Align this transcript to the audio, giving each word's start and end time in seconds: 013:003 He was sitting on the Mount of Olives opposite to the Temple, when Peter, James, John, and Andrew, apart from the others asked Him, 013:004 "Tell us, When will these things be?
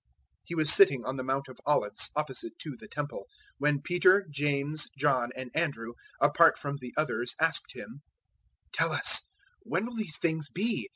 013:003 0.01 0.07
He 0.45 0.55
was 0.55 0.73
sitting 0.73 1.05
on 1.05 1.15
the 1.17 1.23
Mount 1.23 1.47
of 1.47 1.59
Olives 1.63 2.09
opposite 2.15 2.57
to 2.57 2.75
the 2.75 2.87
Temple, 2.87 3.27
when 3.59 3.83
Peter, 3.83 4.25
James, 4.31 4.89
John, 4.97 5.29
and 5.35 5.51
Andrew, 5.53 5.93
apart 6.19 6.57
from 6.57 6.77
the 6.77 6.91
others 6.97 7.35
asked 7.39 7.75
Him, 7.75 8.01
013:004 8.71 8.71
"Tell 8.73 8.91
us, 8.93 9.21
When 9.61 9.85
will 9.85 9.95
these 9.97 10.17
things 10.17 10.49
be? 10.49 10.89